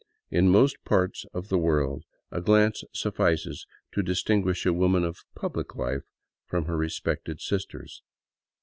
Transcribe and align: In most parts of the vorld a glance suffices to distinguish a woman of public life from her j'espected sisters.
In 0.31 0.49
most 0.49 0.83
parts 0.83 1.27
of 1.31 1.49
the 1.49 1.59
vorld 1.59 2.05
a 2.31 2.41
glance 2.41 2.83
suffices 2.91 3.67
to 3.91 4.01
distinguish 4.01 4.65
a 4.65 4.73
woman 4.73 5.03
of 5.03 5.19
public 5.35 5.75
life 5.75 6.01
from 6.47 6.65
her 6.65 6.77
j'espected 6.77 7.39
sisters. 7.39 8.01